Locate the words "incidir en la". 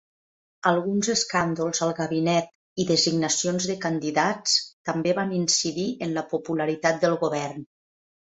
5.41-6.25